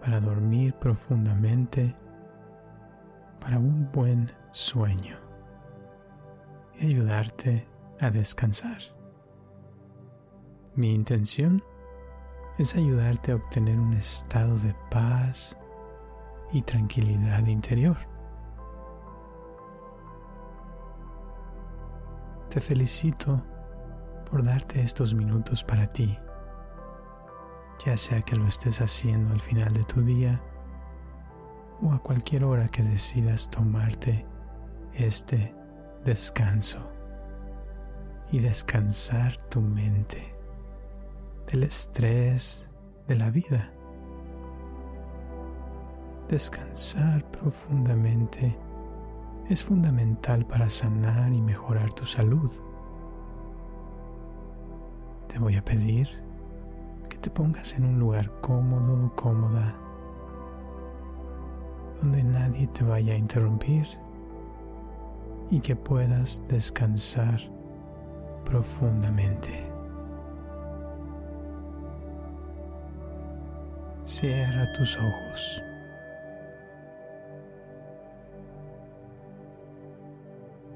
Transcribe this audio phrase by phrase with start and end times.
[0.00, 1.94] para dormir profundamente
[3.40, 5.16] para un buen sueño
[6.80, 7.66] y ayudarte
[8.00, 8.78] a descansar.
[10.74, 11.62] Mi intención
[12.58, 15.56] es ayudarte a obtener un estado de paz
[16.52, 17.96] y tranquilidad interior.
[22.48, 23.42] Te felicito
[24.30, 26.16] por darte estos minutos para ti,
[27.84, 30.42] ya sea que lo estés haciendo al final de tu día
[31.80, 34.26] o a cualquier hora que decidas tomarte
[34.94, 35.54] este
[36.04, 36.92] descanso
[38.30, 40.34] y descansar tu mente
[41.46, 42.68] del estrés
[43.06, 43.72] de la vida.
[46.28, 48.58] Descansar profundamente
[49.48, 52.50] es fundamental para sanar y mejorar tu salud.
[55.28, 56.27] Te voy a pedir
[57.30, 59.74] pongas en un lugar cómodo o cómoda
[62.00, 63.86] donde nadie te vaya a interrumpir
[65.50, 67.40] y que puedas descansar
[68.44, 69.66] profundamente.
[74.04, 75.62] Cierra tus ojos.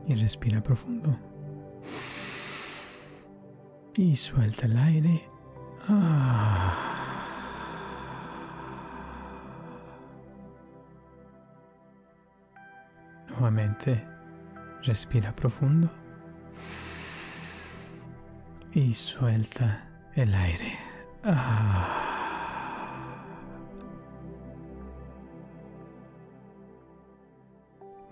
[0.06, 1.16] Y respira profundo.
[3.96, 5.22] Y suelta el aire.
[5.88, 6.74] Ah.
[13.28, 14.06] Nuevamente,
[14.82, 15.90] respira profundo.
[18.72, 20.78] Y suelta el aire.
[21.24, 21.98] Ah.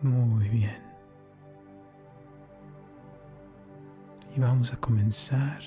[0.03, 0.83] Muy bien.
[4.35, 5.61] Y vamos a comenzar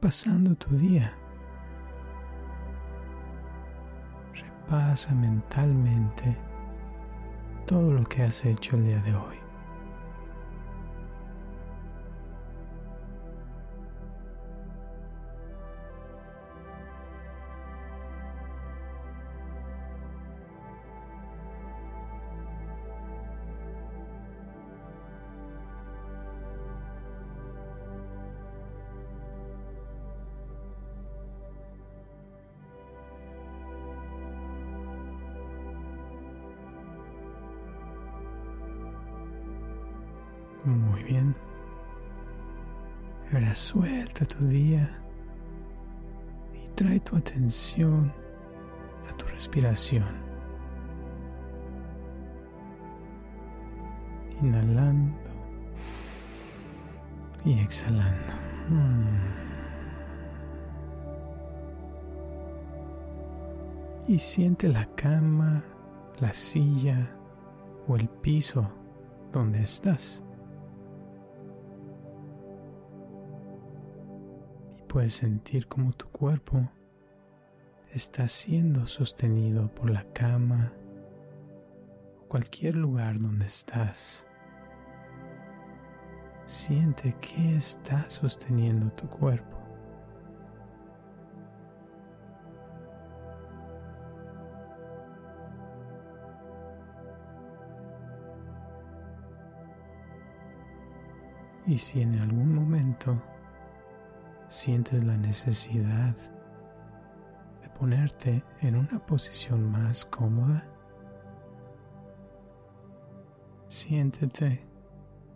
[0.00, 1.12] repasando tu día.
[4.32, 6.38] Repasa mentalmente
[7.66, 9.39] todo lo que has hecho el día de hoy.
[54.42, 55.14] Inhalando
[57.44, 58.32] y exhalando.
[64.06, 65.62] Y siente la cama,
[66.20, 67.16] la silla
[67.86, 68.70] o el piso
[69.32, 70.24] donde estás.
[74.90, 76.68] puedes sentir como tu cuerpo
[77.92, 80.72] está siendo sostenido por la cama
[82.20, 84.28] o cualquier lugar donde estás.
[86.44, 89.58] Siente que está sosteniendo tu cuerpo.
[101.66, 103.22] Y si en algún momento
[104.46, 106.16] sientes la necesidad
[107.60, 110.66] de ponerte en una posición más cómoda,
[113.66, 114.66] siéntete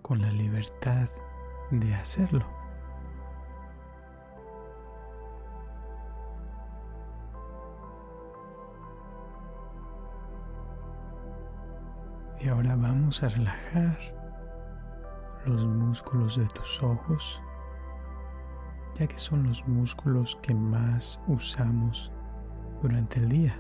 [0.03, 1.09] con la libertad
[1.71, 2.47] de hacerlo.
[12.41, 13.99] Y ahora vamos a relajar
[15.47, 17.43] los músculos de tus ojos
[18.95, 22.13] ya que son los músculos que más usamos
[22.85, 23.59] durante el día.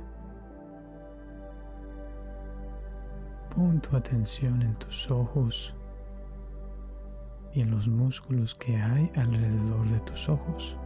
[3.54, 5.74] Pon tu atención en tus ojos
[7.54, 10.78] y en los músculos que hay alrededor de tus ojos.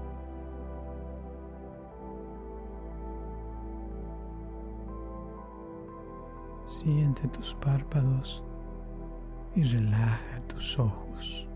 [6.65, 8.45] Siente tus párpados
[9.57, 11.48] y relaja tus ojos.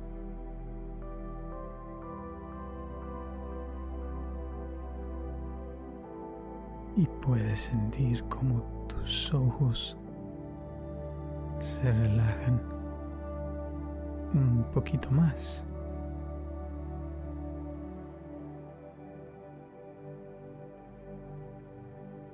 [6.94, 9.96] Y puedes sentir cómo tus ojos
[11.58, 12.60] se relajan
[14.34, 15.66] un poquito más.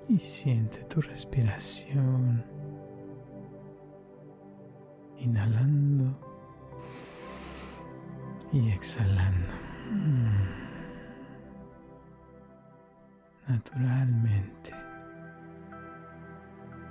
[0.08, 2.44] Y siente tu respiración.
[5.18, 6.12] Inhalando
[8.52, 9.46] y exhalando.
[13.48, 14.72] Naturalmente.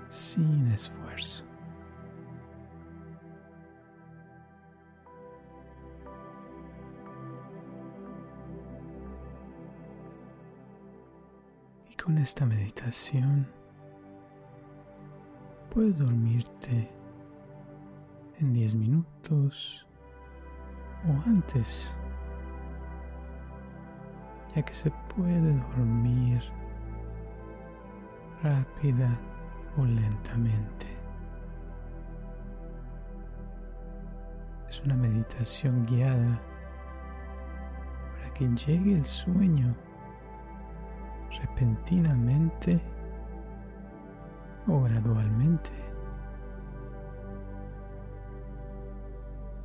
[0.09, 1.47] Sin esfuerzo.
[12.07, 13.45] con esta meditación
[15.69, 16.89] puedes dormirte
[18.39, 19.85] en 10 minutos
[21.03, 21.97] o antes,
[24.63, 26.41] que se puede dormir
[28.43, 29.19] rápida
[29.77, 30.87] o lentamente.
[34.67, 36.41] Es una meditación guiada
[38.15, 39.75] para que llegue el sueño
[41.41, 42.79] repentinamente
[44.67, 45.71] o gradualmente.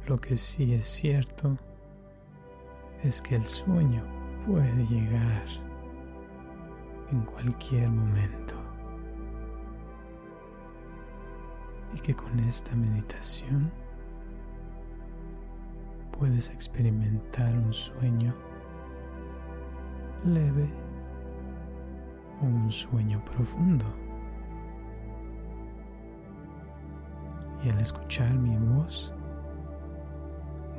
[0.06, 1.56] Lo que sí es cierto
[3.02, 5.46] es que el sueño puede llegar
[7.10, 8.54] en cualquier momento.
[11.94, 13.70] Y que con esta meditación
[16.10, 18.34] puedes experimentar un sueño
[20.24, 20.82] leve
[22.42, 23.84] un sueño profundo.
[27.64, 29.14] Y al escuchar mi voz,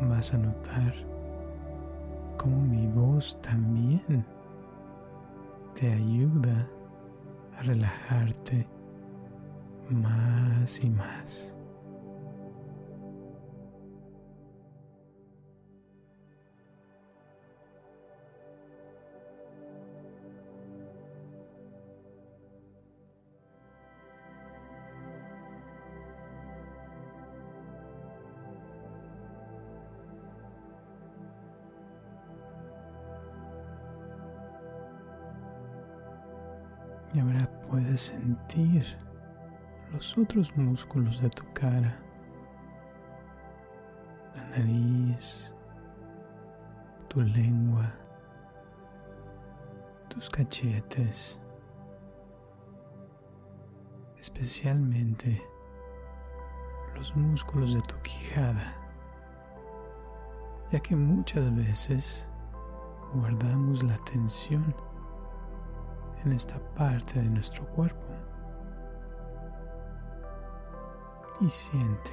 [0.01, 0.93] vas a notar
[2.43, 4.25] cómo mi voz también
[5.73, 6.69] te ayuda
[7.57, 8.67] a relajarte
[9.89, 11.57] más y más.
[37.13, 38.85] Y ahora puedes sentir
[39.91, 41.95] los otros músculos de tu cara,
[44.35, 45.53] la nariz,
[47.07, 47.93] tu lengua,
[50.09, 51.39] tus cachetes,
[54.17, 55.39] especialmente
[56.95, 58.75] los músculos de tu quijada,
[60.71, 62.27] ya que muchas veces
[63.13, 64.73] guardamos la tensión
[66.25, 68.05] en esta parte de nuestro cuerpo.
[71.41, 72.11] Y siente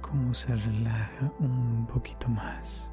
[0.00, 2.92] cómo se relaja un poquito más.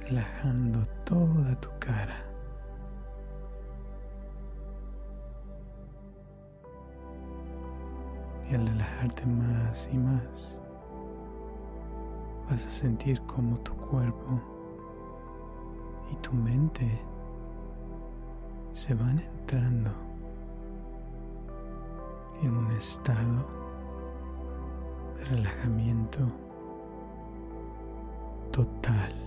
[0.00, 2.24] Relajando toda tu cara.
[8.50, 10.62] Y al relajarte más y más,
[12.48, 14.57] vas a sentir como tu cuerpo
[16.10, 17.00] y tu mente
[18.72, 19.90] se van entrando
[22.42, 23.48] en un estado
[25.16, 26.20] de relajamiento
[28.52, 29.17] total.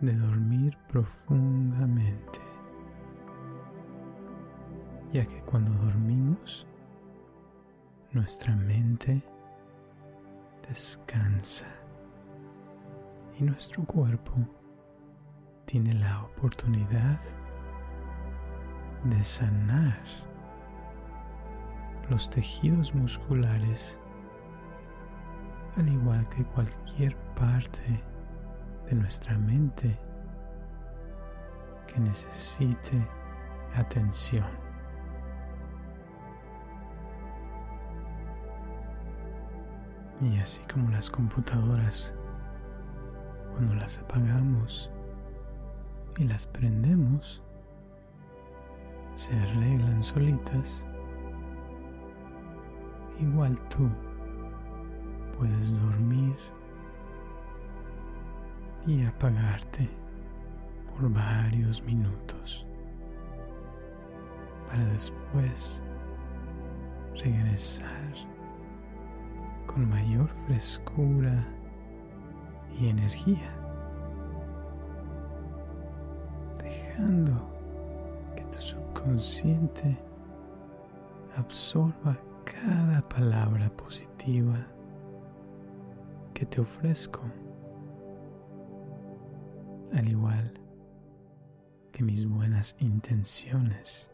[0.00, 2.40] De dormir profundamente,
[5.12, 6.66] ya que cuando dormimos,
[8.12, 9.22] nuestra mente
[10.66, 11.66] descansa
[13.38, 14.32] y nuestro cuerpo
[15.66, 17.20] tiene la oportunidad
[19.04, 20.02] de sanar
[22.08, 24.00] los tejidos musculares
[25.76, 28.02] al igual que cualquier parte
[28.88, 29.96] de nuestra mente
[31.86, 33.08] que necesite
[33.74, 34.46] atención.
[40.20, 42.14] Y así como las computadoras,
[43.52, 44.90] cuando las apagamos
[46.16, 47.40] y las prendemos,
[49.14, 50.86] se arreglan solitas,
[53.20, 53.88] igual tú
[55.36, 56.36] puedes dormir
[58.86, 59.88] y apagarte
[60.88, 62.66] por varios minutos
[64.66, 65.82] para después
[67.22, 68.14] regresar
[69.66, 71.44] con mayor frescura
[72.78, 73.54] y energía,
[76.62, 77.46] dejando
[78.36, 79.98] que tu subconsciente
[81.36, 84.56] absorba cada palabra positiva
[86.34, 87.22] que te ofrezco,
[89.94, 90.52] al igual
[91.92, 94.10] que mis buenas intenciones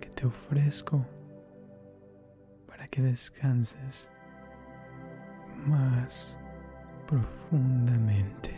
[0.00, 1.06] que te ofrezco
[2.66, 4.10] para que descanses
[5.66, 6.38] más
[7.06, 8.54] profundamente,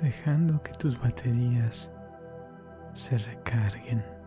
[0.00, 1.92] dejando que tus baterías
[2.92, 4.21] se recarguen.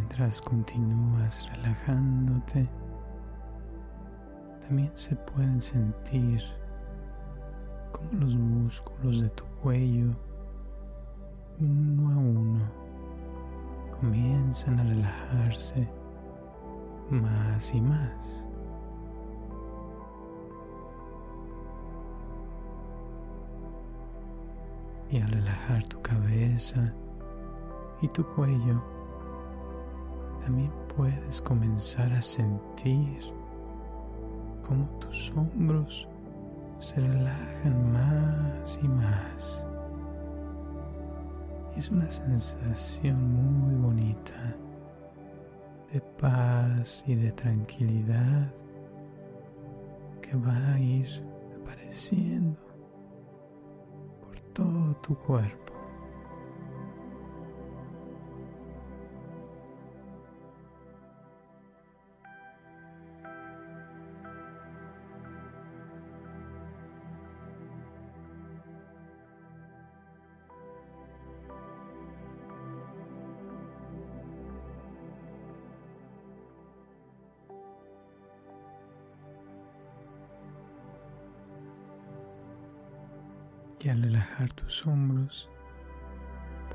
[0.00, 2.66] Mientras continúas relajándote,
[4.62, 6.42] también se pueden sentir
[7.92, 10.16] como los músculos de tu cuello,
[11.60, 12.60] uno a uno,
[14.00, 15.86] comienzan a relajarse
[17.10, 18.48] más y más.
[25.10, 26.94] Y al relajar tu cabeza
[28.00, 28.99] y tu cuello,
[30.50, 33.20] también puedes comenzar a sentir
[34.66, 36.08] cómo tus hombros
[36.80, 39.68] se relajan más y más.
[41.76, 44.56] Es una sensación muy bonita
[45.92, 48.52] de paz y de tranquilidad
[50.20, 51.24] que va a ir
[51.62, 52.58] apareciendo
[54.20, 55.69] por todo tu cuerpo.
[83.82, 85.50] Y al relajar tus hombros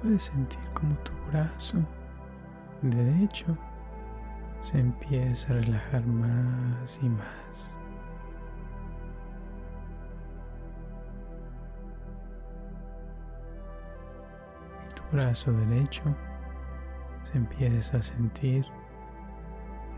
[0.02, 1.78] puedes sentir como tu brazo
[2.82, 3.58] derecho
[4.60, 7.78] se empieza a relajar más y más.
[14.84, 16.04] Y tu brazo derecho
[17.24, 18.66] se empieza a sentir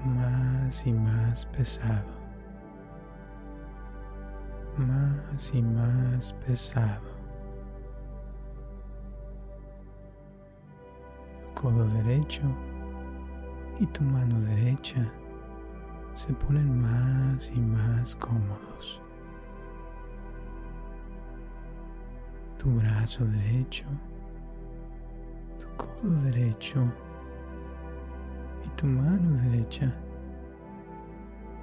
[0.06, 2.27] más y más pesado
[4.78, 7.18] más y más pesado.
[11.42, 12.44] Tu codo derecho
[13.80, 15.12] y tu mano derecha
[16.14, 19.02] se ponen más y más cómodos.
[22.58, 23.86] Tu brazo derecho,
[25.60, 26.84] tu codo derecho
[28.66, 29.96] y tu mano derecha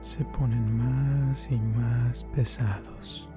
[0.05, 3.34] se ponen más y más pesados.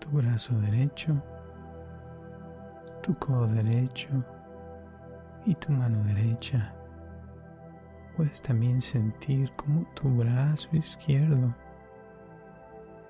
[0.00, 1.12] Tu brazo derecho,
[3.02, 4.08] tu codo derecho
[5.44, 6.74] y tu mano derecha.
[8.16, 11.54] Puedes también sentir como tu brazo izquierdo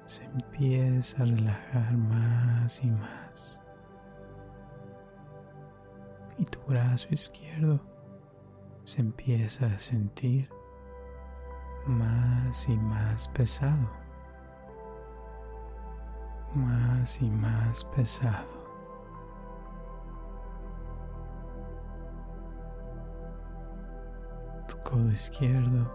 [0.06, 3.60] se empieza a relajar más y más.
[6.38, 7.80] Y tu brazo izquierdo
[8.84, 10.48] se empieza a sentir
[11.86, 14.05] más y más pesado.
[16.56, 18.66] Más y más pesado.
[24.66, 25.92] Tu codo izquierdo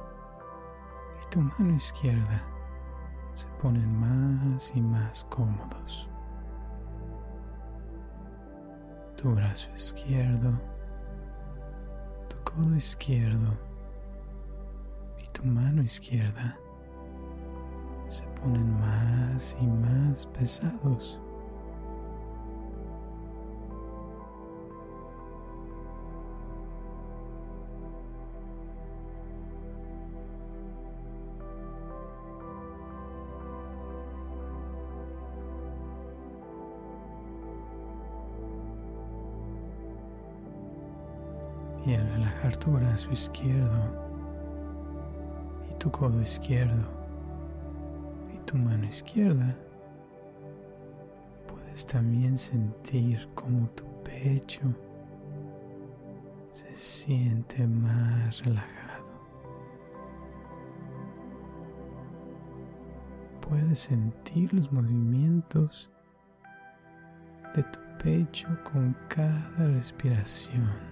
[1.20, 2.44] y tu mano izquierda
[3.34, 6.12] se ponen más y más cómodos.
[9.18, 10.51] Tu brazo izquierdo,
[12.30, 13.51] tu codo izquierdo
[15.18, 16.61] y tu mano izquierda
[18.42, 21.20] ponen más y más pesados.
[41.84, 43.82] y al relajar tu brazo izquierdo
[45.68, 47.00] y tu codo izquierdo
[48.46, 49.56] tu mano izquierda,
[51.48, 54.62] puedes también sentir como tu pecho
[56.52, 59.06] se siente más relajado.
[63.42, 65.92] Puedes sentir los movimientos
[67.56, 70.92] de tu pecho con cada respiración.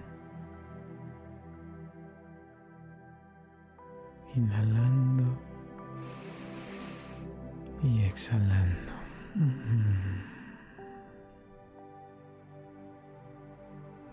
[4.36, 5.49] inhalando
[7.82, 8.92] y exhalando.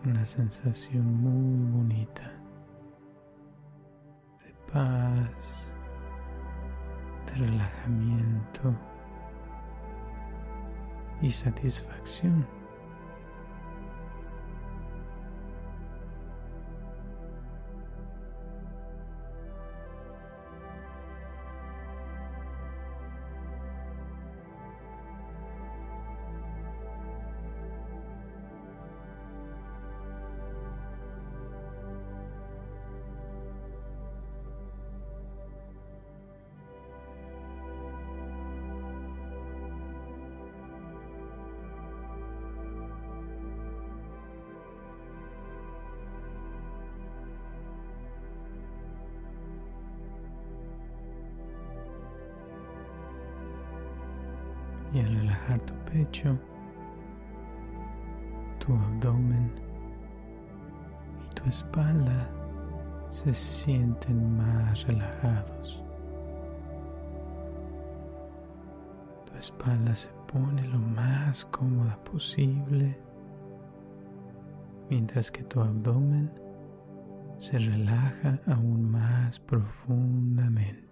[0.05, 2.31] Una sensación muy bonita
[4.45, 5.73] de paz,
[7.25, 8.73] de relajamiento
[11.21, 12.56] y satisfacción.
[63.33, 65.83] Se sienten más relajados.
[69.25, 72.97] Tu espalda se pone lo más cómoda posible,
[74.89, 76.31] mientras que tu abdomen
[77.37, 80.86] se relaja aún más profundamente.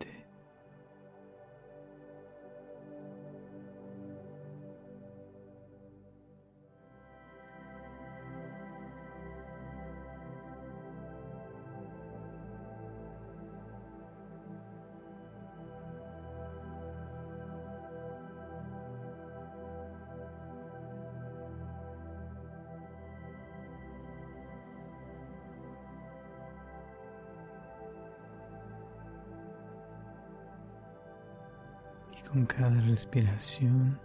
[32.95, 33.99] Respiración,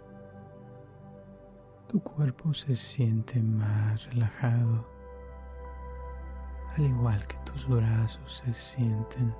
[1.87, 4.85] tu cuerpo se siente más relajado,
[6.75, 9.33] al igual que tus brazos se sienten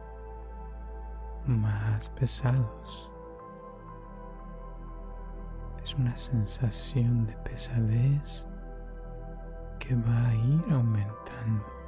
[1.48, 3.12] más pesados.
[5.84, 8.48] Es una sensación de pesadez
[9.80, 11.81] que va a ir aumentando.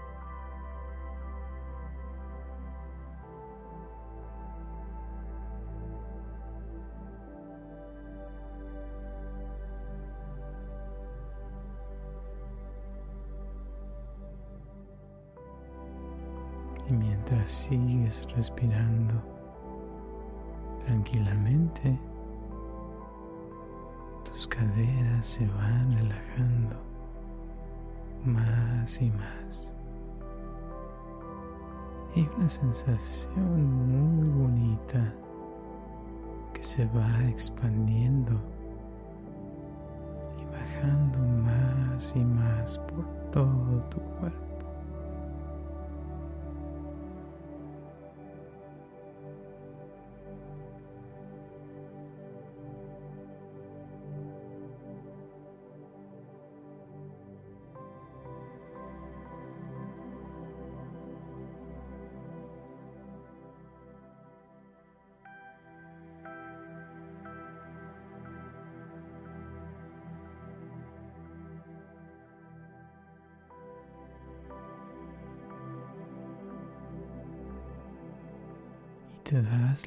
[17.45, 19.13] Sigues respirando
[20.85, 21.97] tranquilamente,
[24.23, 26.75] tus caderas se van relajando
[28.25, 29.75] más y más.
[32.15, 35.13] Y una sensación muy bonita
[36.53, 38.33] que se va expandiendo
[40.39, 44.52] y bajando más y más por todo tu cuerpo.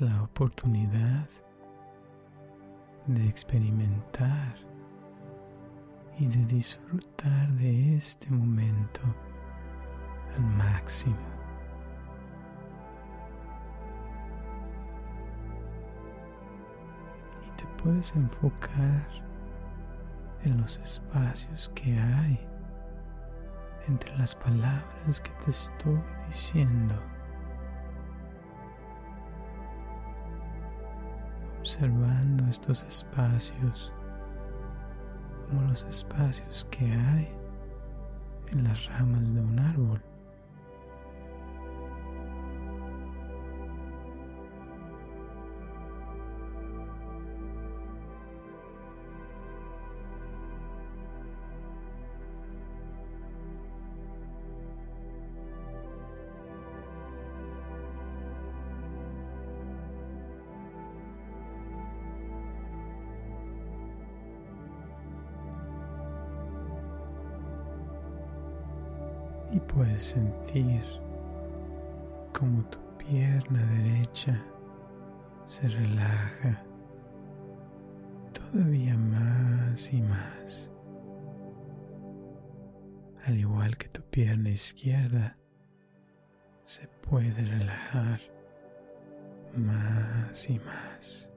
[0.01, 1.29] La oportunidad
[3.07, 4.55] de experimentar
[6.19, 9.01] y de disfrutar de este momento
[10.37, 11.17] al máximo.
[17.47, 19.09] Y te puedes enfocar
[20.43, 22.41] en los espacios que hay
[23.89, 27.16] entre las palabras que te estoy diciendo.
[31.67, 33.93] Observando estos espacios
[35.49, 37.29] como los espacios que hay
[38.53, 40.01] en las ramas de un árbol.
[72.33, 74.43] Como tu pierna derecha
[75.47, 76.65] se relaja
[78.33, 80.71] todavía más y más,
[83.27, 85.37] al igual que tu pierna izquierda
[86.65, 88.21] se puede relajar
[89.57, 91.33] más y más.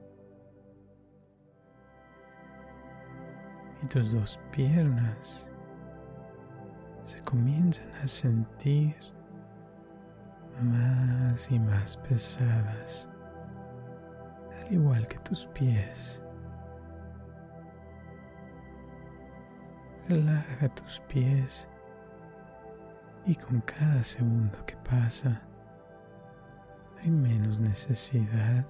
[3.82, 5.49] Y tus dos piernas
[7.10, 8.94] se comienzan a sentir
[10.62, 13.08] más y más pesadas,
[14.52, 16.22] al igual que tus pies.
[20.08, 21.68] Relaja tus pies
[23.26, 25.42] y con cada segundo que pasa
[27.02, 28.64] hay menos necesidad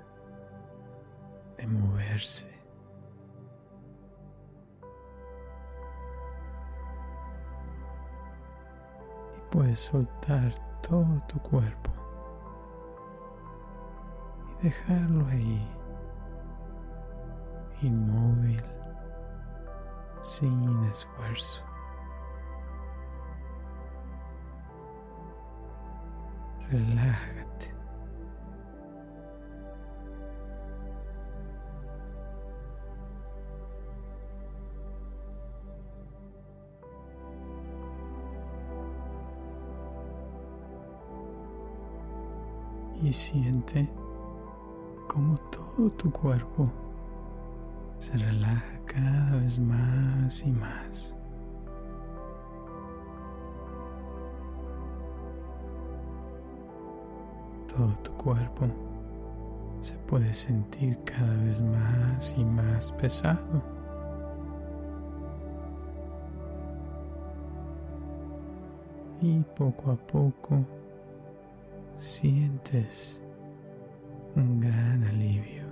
[1.58, 2.59] de moverse.
[9.50, 11.90] Puedes soltar todo tu cuerpo
[14.46, 15.68] y dejarlo ahí,
[17.82, 18.62] inmóvil,
[20.22, 21.62] sin esfuerzo.
[26.70, 27.39] Relájate.
[43.10, 43.92] Y siente
[45.08, 46.70] como todo tu cuerpo
[47.98, 51.18] se relaja cada vez más y más.
[57.66, 58.66] Todo tu cuerpo
[59.80, 63.60] se puede sentir cada vez más y más pesado.
[69.20, 70.79] Y poco a poco
[72.00, 73.22] sientes
[74.34, 75.68] un gran alivio.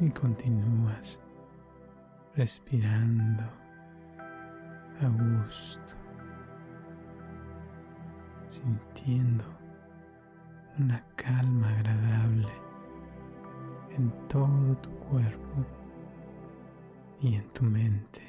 [0.00, 1.20] Y continúas
[2.34, 3.42] respirando
[5.02, 5.92] a gusto,
[8.46, 9.44] sintiendo
[10.78, 12.48] una calma agradable
[13.90, 15.66] en todo tu cuerpo
[17.20, 18.27] y en tu mente.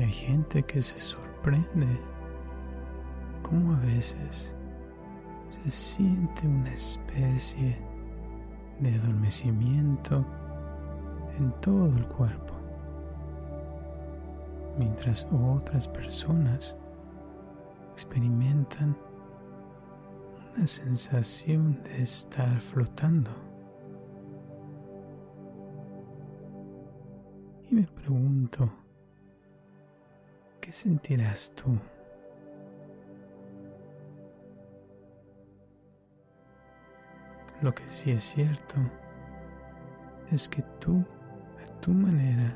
[0.00, 1.86] Hay gente que se sorprende
[3.42, 4.54] cómo a veces
[5.48, 7.76] se siente una especie
[8.78, 10.24] de adormecimiento
[11.36, 12.54] en todo el cuerpo,
[14.78, 16.76] mientras otras personas
[17.92, 18.96] experimentan
[20.54, 23.30] una sensación de estar flotando.
[27.68, 28.72] Y me pregunto,
[30.68, 31.80] ¿qué sentirás tú?
[37.62, 38.74] Lo que sí es cierto
[40.30, 41.02] es que tú,
[41.58, 42.54] a tu manera,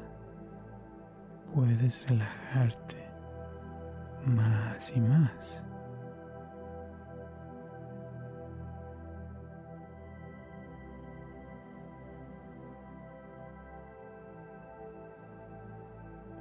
[1.55, 2.99] puedes relajarte
[4.27, 5.67] más y más.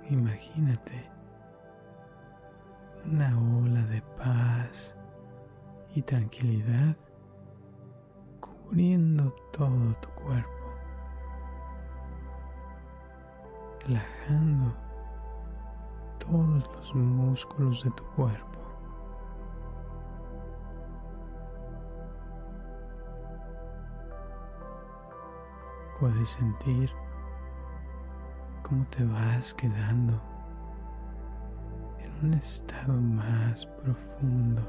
[0.10, 1.11] Imagínate
[3.12, 4.96] una ola de paz
[5.96, 6.96] y tranquilidad
[8.40, 10.74] cubriendo todo tu cuerpo,
[13.86, 14.74] relajando
[16.20, 18.60] todos los músculos de tu cuerpo.
[26.00, 26.90] Puedes sentir
[28.64, 30.31] cómo te vas quedando
[32.24, 34.62] un estado más profundo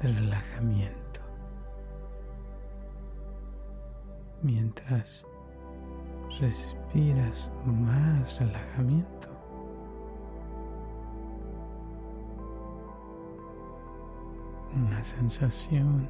[0.00, 1.08] de relajamiento.
[4.42, 5.26] mientras
[6.40, 9.28] respiras más relajamiento.
[14.74, 16.08] Una sensación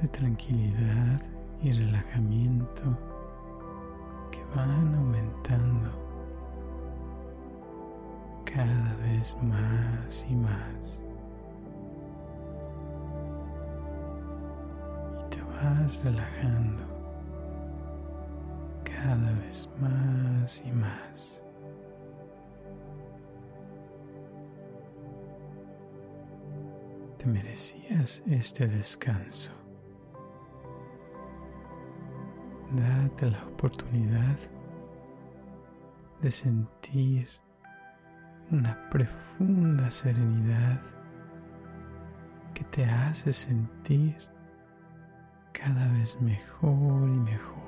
[0.00, 1.22] de tranquilidad
[1.62, 2.98] y relajamiento
[4.32, 6.09] que van aumentando
[8.54, 11.04] cada vez más y más.
[15.62, 16.84] vas relajando
[18.82, 21.44] cada vez más y más.
[27.18, 29.52] Te merecías este descanso.
[32.72, 34.38] Date la oportunidad
[36.20, 37.28] de sentir
[38.52, 40.80] una profunda serenidad
[42.52, 44.16] que te hace sentir
[45.52, 47.60] cada vez mejor y mejor.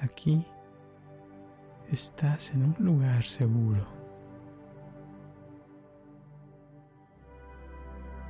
[0.00, 0.46] Aquí
[1.90, 3.86] estás en un lugar seguro.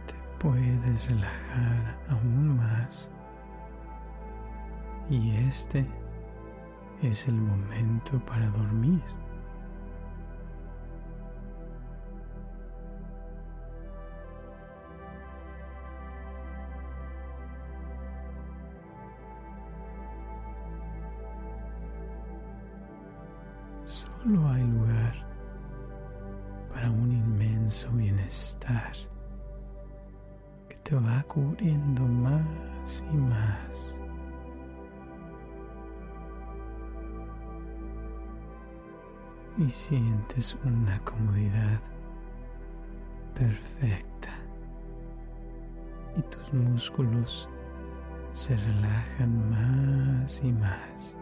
[0.07, 3.11] Te puedes relajar aún más
[5.11, 5.87] y este
[7.03, 9.03] es el momento para dormir.
[24.25, 25.15] solo hay lugar
[26.73, 28.93] para un inmenso bienestar
[30.69, 34.04] que te va cubriendo más y más.
[39.57, 41.81] Y sientes una comodidad
[43.35, 44.31] perfecta
[46.17, 47.49] y tus músculos
[48.33, 51.17] se relajan más y más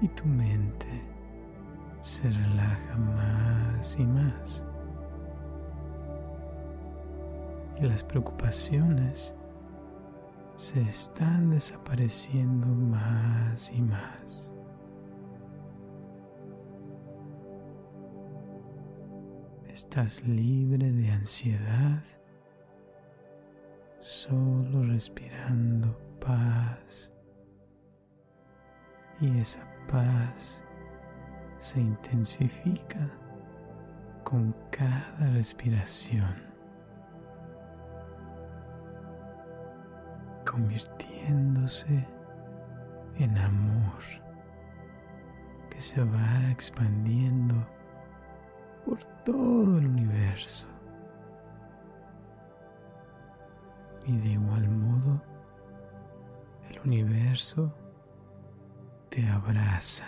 [0.00, 1.12] y tu mente
[2.00, 4.64] se relaja más y más.
[7.80, 9.36] Y las preocupaciones
[10.56, 14.51] se están desapareciendo más y más.
[19.92, 22.02] Estás libre de ansiedad,
[23.98, 27.12] solo respirando paz.
[29.20, 30.64] Y esa paz
[31.58, 33.10] se intensifica
[34.24, 36.36] con cada respiración,
[40.50, 42.08] convirtiéndose
[43.18, 44.02] en amor
[45.68, 47.71] que se va expandiendo
[48.84, 50.68] por todo el universo.
[54.06, 55.22] Y de igual modo,
[56.70, 57.72] el universo
[59.08, 60.06] te abraza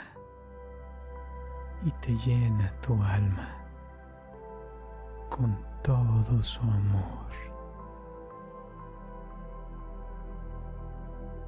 [1.84, 3.56] y te llena tu alma
[5.28, 7.30] con todo su amor.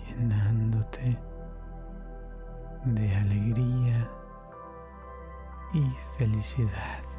[0.06, 1.18] Llenándote
[2.84, 4.10] de alegría
[5.72, 7.15] y felicidad.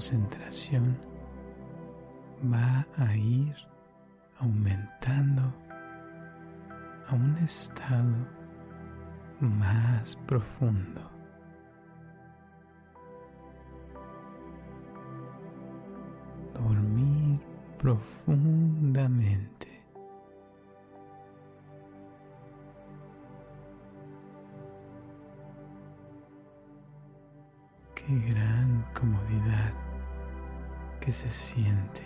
[0.00, 0.96] Concentración
[2.50, 3.54] va a ir
[4.38, 5.42] aumentando
[7.06, 8.16] a un estado
[9.40, 11.02] más profundo.
[16.54, 17.38] Dormir
[17.76, 19.59] profundamente.
[31.12, 32.02] Se siente.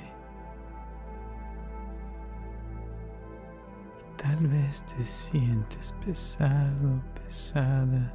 [4.00, 8.14] Y tal vez te sientes pesado, pesada.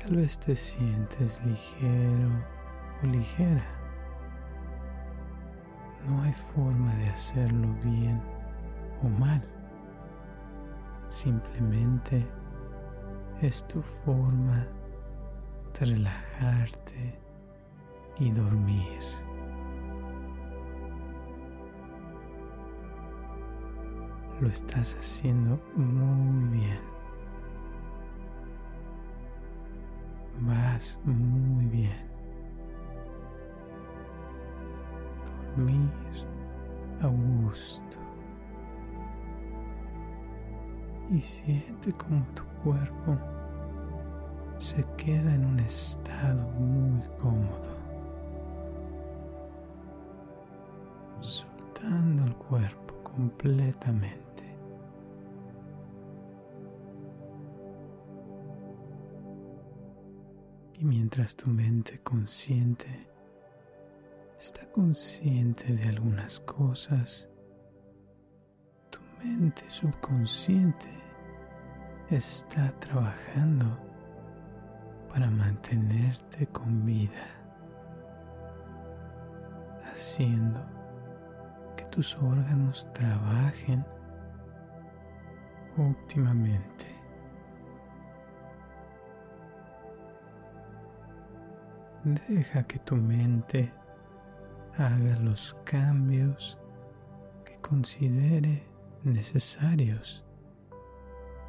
[0.00, 2.30] Tal vez te sientes ligero
[3.02, 3.64] o ligera.
[6.08, 8.20] No hay forma de hacerlo bien
[9.02, 9.42] o mal.
[11.08, 12.26] Simplemente
[13.42, 14.66] es tu forma
[15.78, 17.29] de relajarte
[18.20, 19.00] y dormir.
[24.40, 26.80] Lo estás haciendo muy bien.
[30.42, 32.10] Vas muy bien.
[35.56, 35.90] Dormir
[37.02, 37.98] a gusto.
[41.10, 43.18] Y siente como tu cuerpo
[44.60, 47.79] se queda en un estado muy cómodo,
[51.90, 54.44] el cuerpo completamente.
[60.78, 63.08] Y mientras tu mente consciente
[64.38, 67.28] está consciente de algunas cosas,
[68.88, 70.88] tu mente subconsciente
[72.08, 73.66] está trabajando
[75.08, 77.26] para mantenerte con vida,
[79.90, 80.79] haciendo
[81.90, 83.84] tus órganos trabajen
[85.76, 86.86] óptimamente.
[92.04, 93.72] Deja que tu mente
[94.78, 96.58] haga los cambios
[97.44, 98.66] que considere
[99.02, 100.24] necesarios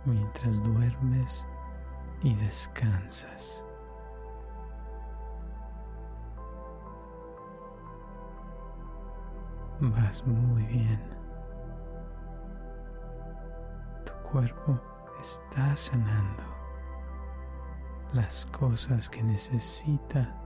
[0.06, 1.48] mientras duermes
[2.24, 3.66] y descansas.
[9.84, 11.02] Vas muy bien.
[14.06, 14.80] Tu cuerpo
[15.20, 16.44] está sanando
[18.13, 20.39] las cosas que necesita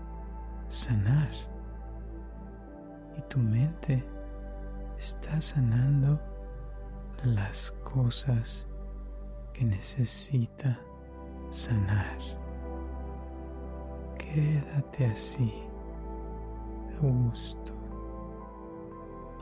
[0.69, 1.29] sanar.
[3.17, 4.07] Y tu mente
[4.97, 6.21] está sanando
[7.25, 8.69] las cosas
[9.51, 10.79] que necesita
[11.49, 12.19] sanar.
[14.17, 15.53] Quédate así,
[16.97, 17.74] a gusto,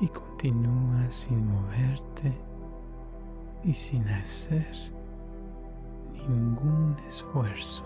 [0.04, 2.38] y continúa sin moverte
[3.64, 4.76] y sin hacer
[6.28, 7.86] ningún esfuerzo.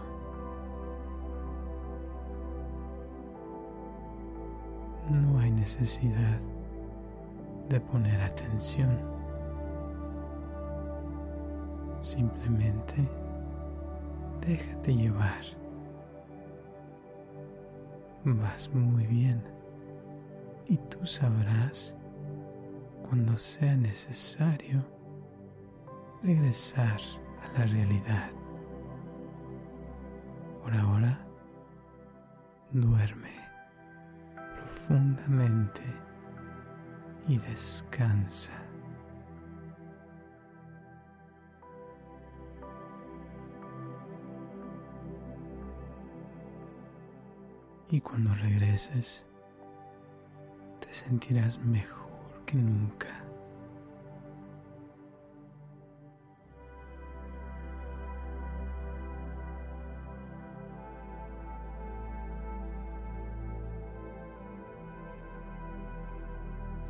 [5.12, 6.42] No hay necesidad
[7.70, 8.98] de poner atención.
[12.00, 12.96] Simplemente
[14.42, 15.44] déjate llevar.
[18.26, 19.44] Vas muy bien
[20.66, 21.97] y tú sabrás
[23.08, 24.86] cuando sea necesario
[26.22, 26.98] regresar
[27.42, 28.30] a la realidad.
[30.62, 31.26] Por ahora,
[32.72, 33.32] duerme
[34.56, 35.84] profundamente
[37.30, 38.52] y descansa.
[47.90, 49.28] Y cuando regreses,
[50.82, 52.07] te sentirás mejor
[52.48, 53.10] que nunca.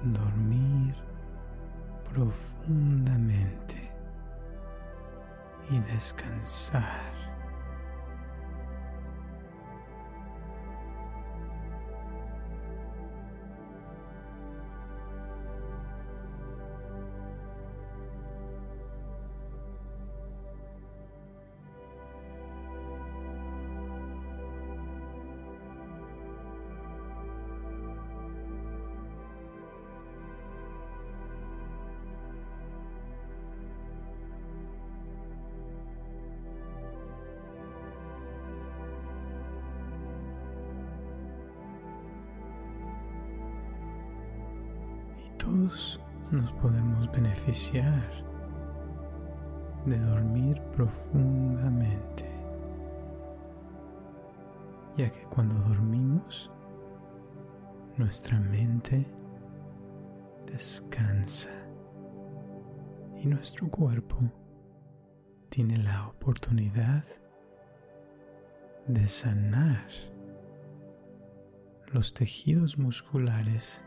[0.03, 0.95] Dormir
[2.13, 3.91] profundamente
[5.71, 7.06] y descansar.
[45.37, 46.01] Todos
[46.31, 48.11] nos podemos beneficiar
[49.85, 52.25] de dormir profundamente,
[54.97, 56.51] ya que cuando dormimos,
[57.97, 59.07] nuestra mente
[60.45, 61.51] descansa
[63.15, 64.17] y nuestro cuerpo
[65.49, 67.03] tiene la oportunidad
[68.87, 69.87] de sanar
[71.87, 73.83] los tejidos musculares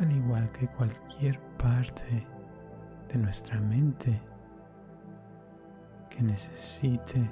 [0.00, 2.26] al igual que cualquier parte
[3.08, 4.20] de nuestra mente
[6.10, 7.30] que necesite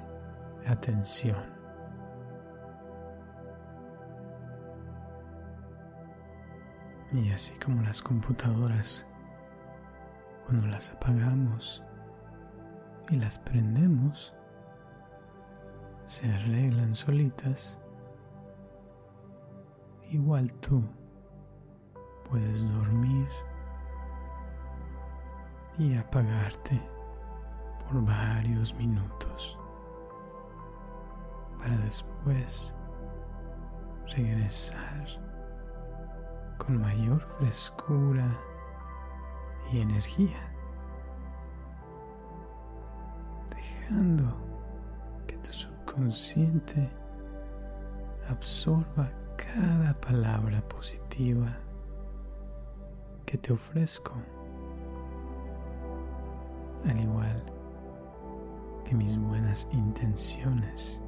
[0.67, 1.55] atención.
[7.11, 9.07] Y así como las computadoras,
[10.45, 11.83] cuando las apagamos
[13.09, 14.33] y las prendemos,
[16.05, 17.79] se arreglan solitas,
[20.09, 20.83] igual tú
[22.29, 23.27] puedes dormir
[25.77, 26.81] y apagarte
[27.79, 29.57] por varios minutos
[31.59, 32.75] para después
[34.15, 35.07] regresar
[36.57, 38.27] con mayor frescura
[39.71, 40.53] y energía,
[43.49, 44.37] dejando
[45.27, 46.89] que tu subconsciente
[48.29, 51.64] absorba cada palabra positiva
[53.25, 54.13] que te ofrezco,
[56.87, 57.43] al igual
[58.83, 61.01] que mis buenas intenciones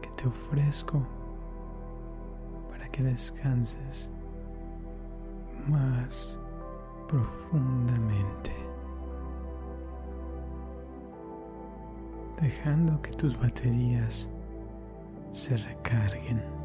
[0.00, 1.06] que te ofrezco
[2.70, 4.10] para que descanses
[5.68, 6.40] más
[7.06, 8.54] profundamente,
[12.40, 14.30] dejando que tus baterías
[15.32, 16.55] se recarguen.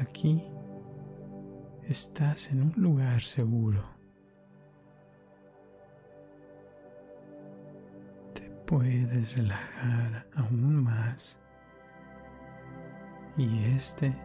[0.00, 0.44] Aquí
[1.82, 3.82] estás en un lugar seguro.
[8.32, 11.40] Te puedes relajar aún más
[13.36, 14.16] y este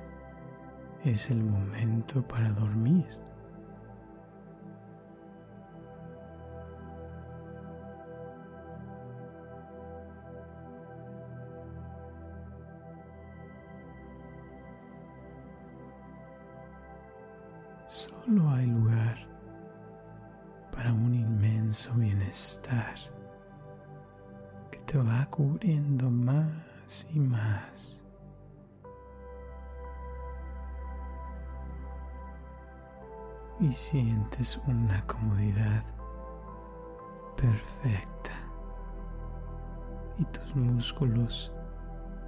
[1.04, 3.23] es el momento para dormir.
[33.94, 35.84] Sientes una comodidad
[37.38, 38.32] perfecta
[40.18, 41.54] y tus músculos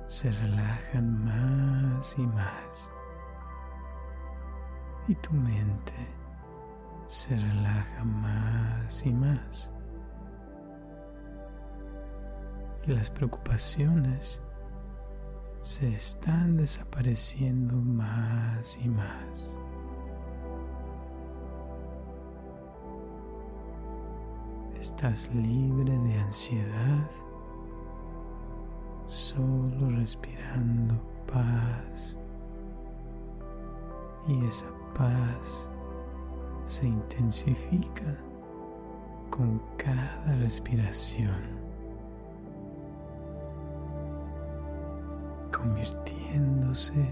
[0.06, 2.92] se relajan más y más
[5.08, 6.14] y tu mente
[7.08, 9.74] se relaja más y más
[12.86, 14.44] y las preocupaciones
[15.62, 19.58] se están desapareciendo más y más.
[24.80, 27.10] Estás libre de ansiedad,
[29.08, 30.96] solo respirando
[31.26, 32.20] paz.
[34.28, 35.70] Y esa paz
[36.66, 38.18] se intensifica
[39.30, 41.42] con cada respiración,
[45.52, 47.06] convirtiéndose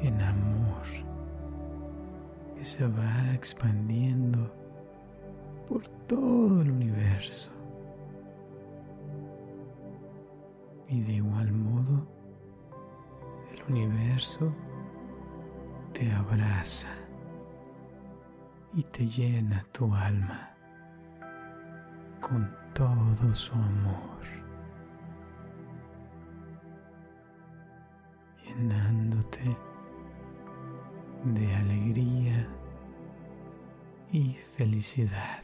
[0.00, 0.82] en amor
[2.56, 4.61] que se va expandiendo
[5.72, 7.50] por todo el universo.
[10.90, 12.06] Y de igual modo,
[13.54, 14.54] el universo
[15.94, 16.88] te abraza
[18.74, 20.50] y te llena tu alma
[22.20, 24.20] con todo su amor,
[28.44, 29.56] llenándote
[31.24, 32.46] de alegría
[34.10, 35.41] y felicidad.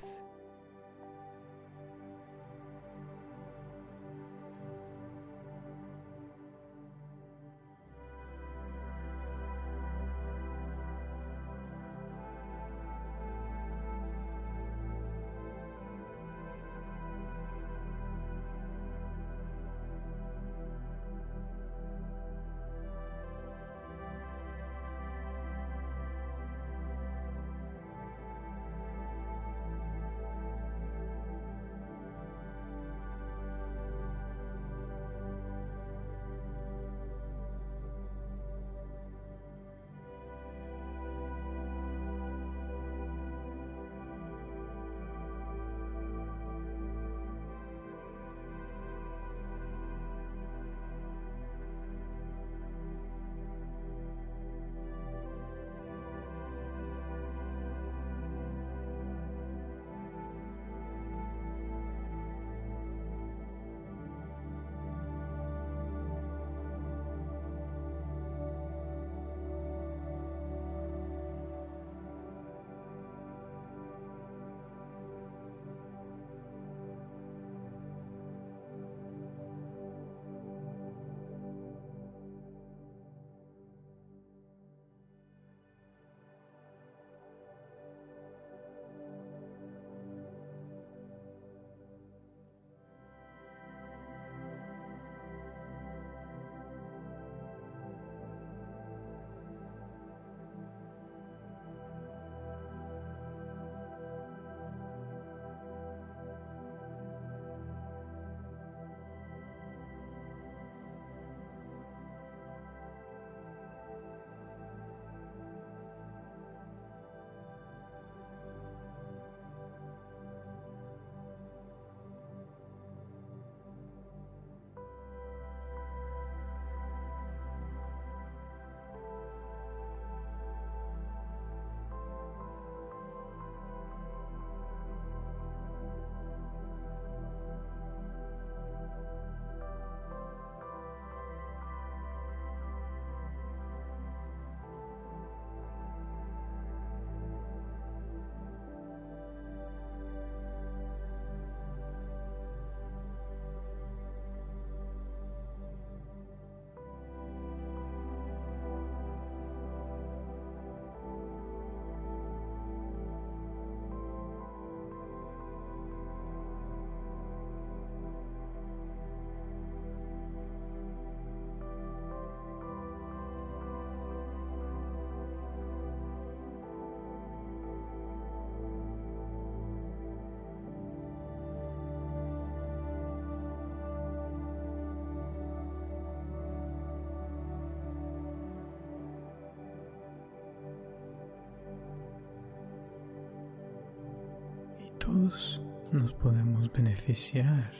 [194.99, 197.73] Todos nos podemos beneficiar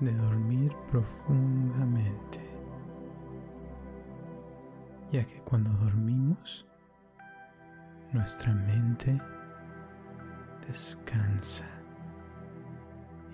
[0.00, 2.40] de dormir profundamente,
[5.12, 6.66] ya que cuando dormimos,
[8.12, 9.20] nuestra mente
[10.66, 11.68] descansa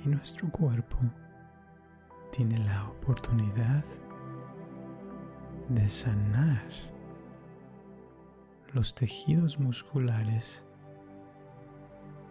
[0.05, 0.99] y nuestro cuerpo
[2.31, 3.85] tiene la oportunidad
[5.69, 6.69] de sanar
[8.73, 10.68] los tejidos musculares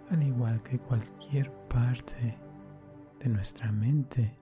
[0.10, 2.38] al igual que cualquier parte
[3.20, 4.36] de nuestra mente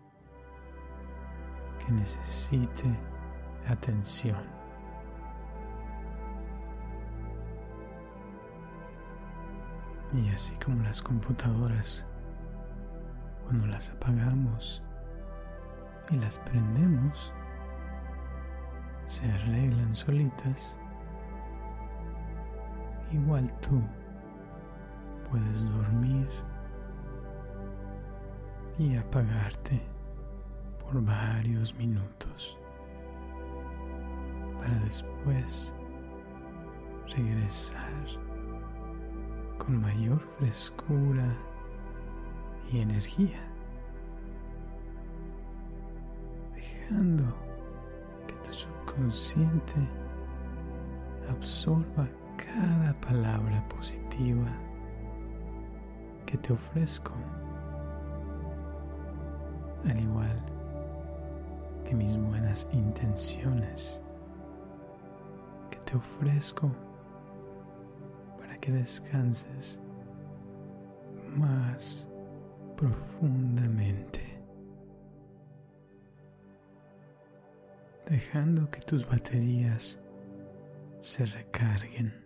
[1.80, 2.84] que necesite
[3.68, 4.44] atención.
[10.14, 12.08] Y así como las computadoras,
[13.44, 14.84] cuando las apagamos
[16.10, 17.34] y las prendemos,
[19.06, 20.80] se arreglan solitas,
[23.12, 23.82] igual tú
[25.30, 26.30] puedes dormir
[28.78, 29.82] y apagarte
[30.80, 32.58] por varios minutos
[34.58, 35.74] para después
[37.16, 38.06] regresar
[39.58, 41.36] con mayor frescura
[42.72, 43.40] y energía,
[46.54, 47.24] dejando
[48.28, 49.76] que tu subconsciente
[51.30, 52.08] absorba
[52.38, 54.52] cada palabra positiva
[56.26, 57.14] que te ofrezco,
[59.88, 60.36] al igual
[61.84, 64.02] que mis buenas intenciones
[65.70, 66.72] que te ofrezco
[68.40, 69.80] para que descanses
[71.38, 72.10] más
[72.76, 74.44] profundamente,
[78.10, 80.00] dejando que tus baterías
[81.00, 82.25] se recarguen